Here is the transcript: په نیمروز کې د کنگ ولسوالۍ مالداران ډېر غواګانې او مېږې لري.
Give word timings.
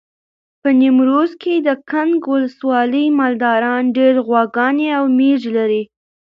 په 0.61 0.69
نیمروز 0.79 1.31
کې 1.41 1.53
د 1.67 1.69
کنگ 1.91 2.17
ولسوالۍ 2.33 3.05
مالداران 3.19 3.83
ډېر 3.97 4.13
غواګانې 4.27 4.87
او 4.97 5.03
مېږې 5.17 5.51
لري. 5.57 5.83